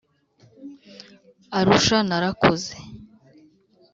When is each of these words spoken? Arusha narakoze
Arusha 1.57 1.97
narakoze 2.07 2.73